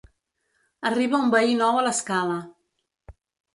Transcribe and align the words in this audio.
Arriba 0.91 1.19
un 1.27 1.29
veí 1.35 1.53
nou 1.61 1.79
a 1.83 1.85
l’escala. 1.89 2.41